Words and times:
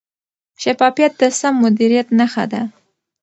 شفافیت 0.63 1.13
د 1.21 1.23
سم 1.39 1.53
مدیریت 1.63 2.07
نښه 2.19 2.45
ده. 2.51 2.61